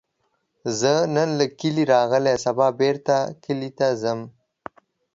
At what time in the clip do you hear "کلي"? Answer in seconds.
1.59-1.83, 3.43-3.69